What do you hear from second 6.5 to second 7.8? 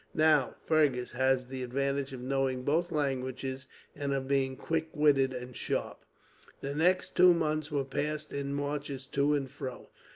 The next two months